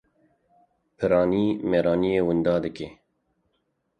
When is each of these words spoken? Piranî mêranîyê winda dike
Piranî 0.97 1.45
mêranîyê 1.69 2.21
winda 2.27 2.55
dike 2.63 2.89